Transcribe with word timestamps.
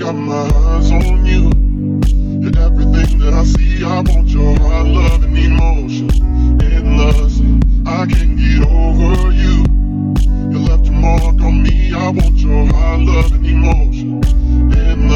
got 0.00 0.14
my 0.14 0.34
eyes 0.34 0.90
on 0.90 1.26
you. 1.26 1.50
You're 2.40 2.58
everything 2.64 3.18
that 3.18 3.34
I 3.34 3.44
see. 3.44 3.84
I 3.84 4.00
want 4.00 4.28
your 4.28 4.58
heart, 4.58 4.86
love, 4.86 5.22
and 5.24 5.36
emotion. 5.36 6.08
endless. 6.62 7.38
I 7.86 8.06
can't 8.06 8.38
get 8.38 8.66
over 8.66 9.30
you. 9.30 9.62
You 10.52 10.58
left 10.60 10.86
your 10.86 10.94
mark 10.94 11.42
on 11.42 11.62
me. 11.62 11.92
I 11.92 12.08
want 12.08 12.38
your 12.38 12.64
heart, 12.72 13.00
love, 13.00 13.32
and 13.32 13.46
emotion. 13.46 14.24
And 14.72 15.10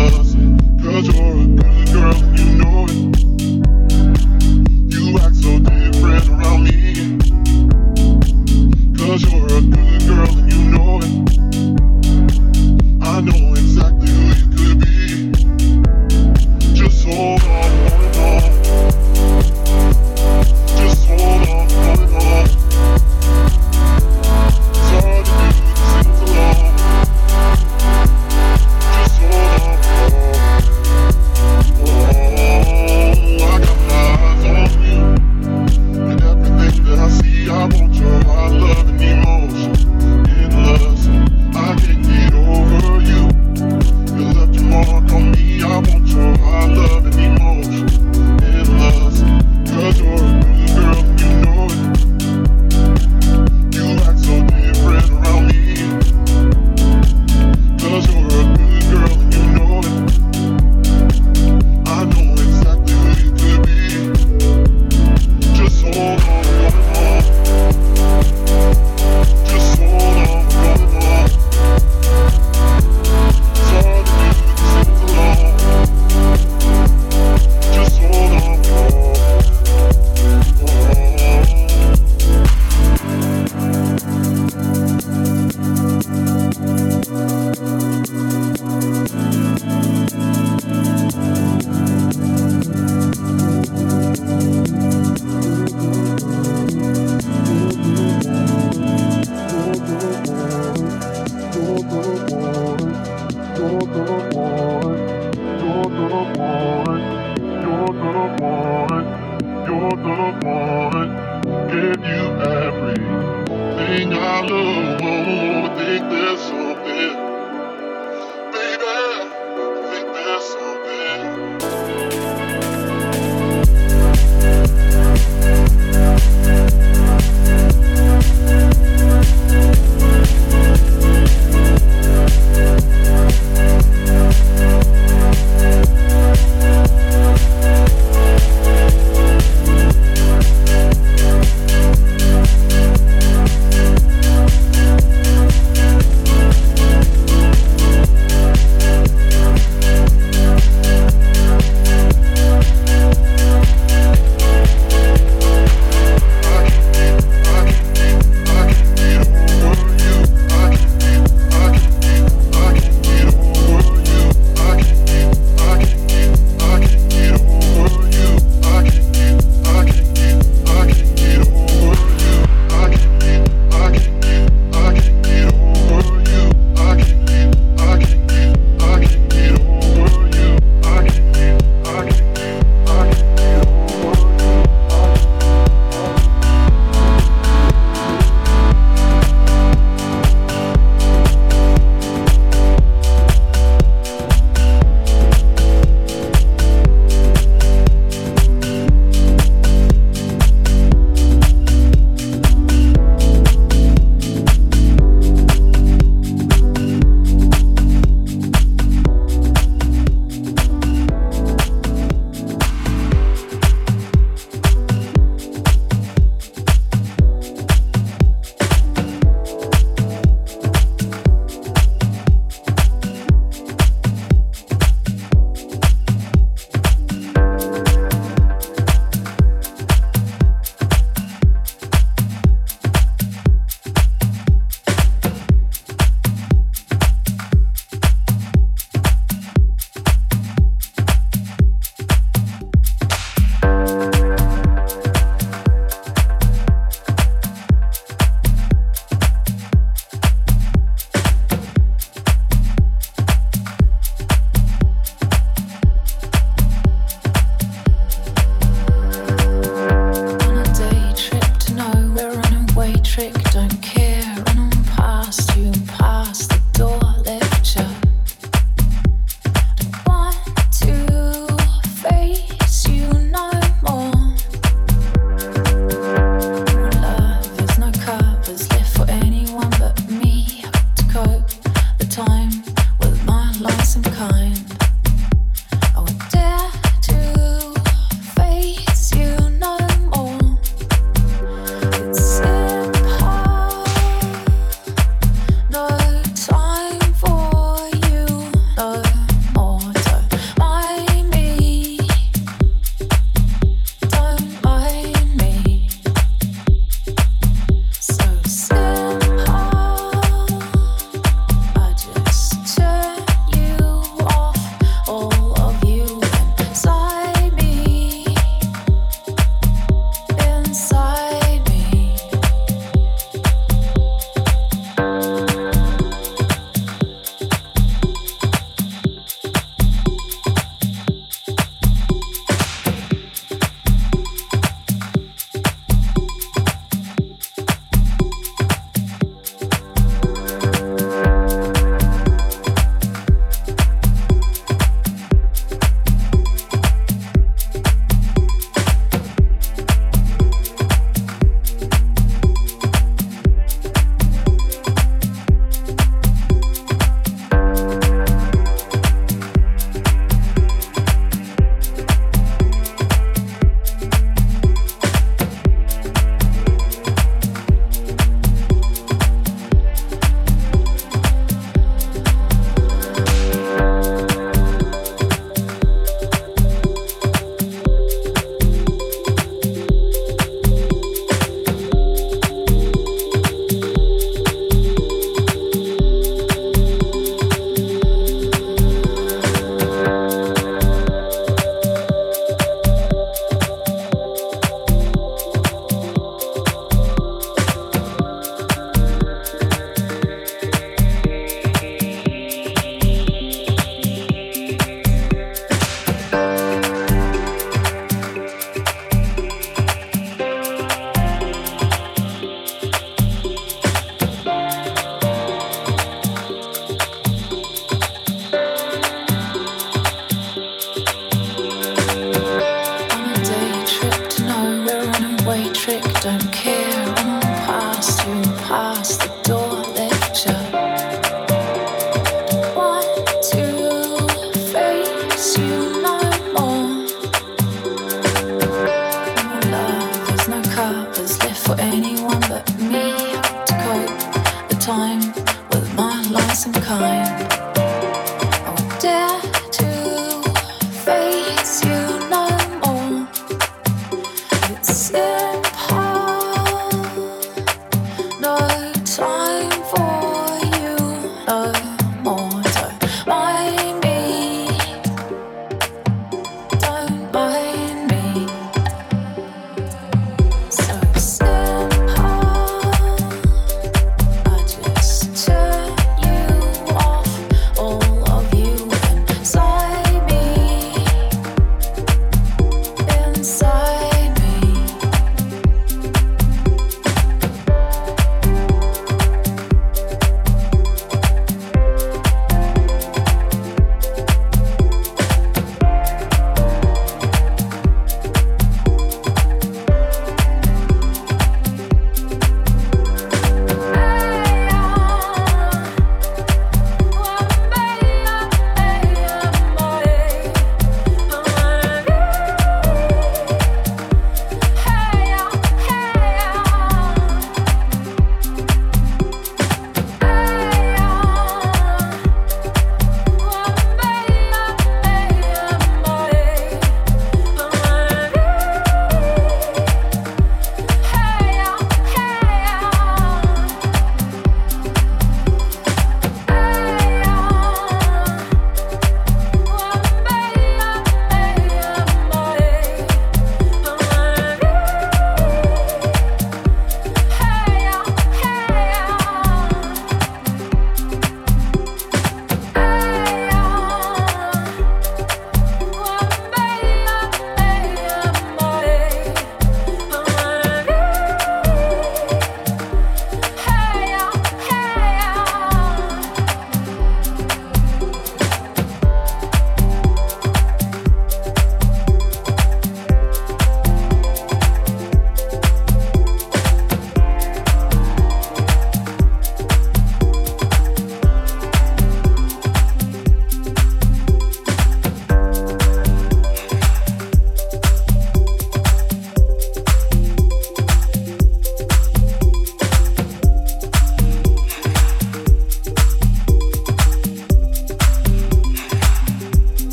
cause 0.83 1.07
you're 1.07 1.33
a 1.33 1.47
good 1.47 1.93
girl, 1.93 2.15
and 2.15 2.39
you 2.39 2.59
know 2.59 2.87
it. 2.87 3.14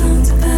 sounds 0.00 0.30
about 0.30 0.49